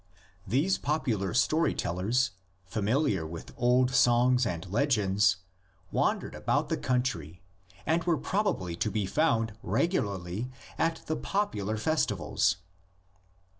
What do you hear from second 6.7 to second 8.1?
country, and